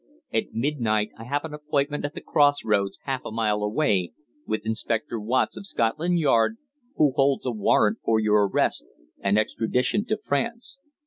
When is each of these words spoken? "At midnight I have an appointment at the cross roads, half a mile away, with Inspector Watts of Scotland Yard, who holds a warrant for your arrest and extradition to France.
"At 0.33 0.53
midnight 0.55 1.11
I 1.15 1.25
have 1.25 1.45
an 1.45 1.53
appointment 1.53 2.05
at 2.05 2.15
the 2.15 2.21
cross 2.21 2.65
roads, 2.65 2.97
half 3.03 3.21
a 3.23 3.29
mile 3.29 3.61
away, 3.61 4.13
with 4.47 4.65
Inspector 4.65 5.19
Watts 5.19 5.55
of 5.55 5.67
Scotland 5.67 6.17
Yard, 6.17 6.57
who 6.95 7.11
holds 7.11 7.45
a 7.45 7.51
warrant 7.51 7.99
for 8.03 8.19
your 8.19 8.47
arrest 8.47 8.87
and 9.19 9.37
extradition 9.37 10.05
to 10.05 10.17
France. 10.17 10.79